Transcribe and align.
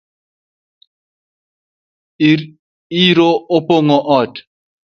Iro 3.03 3.31
opong’o 3.55 3.97
ot 4.19 4.33